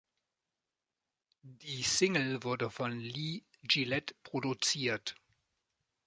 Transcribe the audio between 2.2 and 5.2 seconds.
wurde von Lee Gillette produziert.